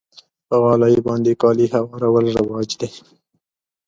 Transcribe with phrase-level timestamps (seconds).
[0.47, 2.89] په غالۍ باندې کالي هوارول رواج دی.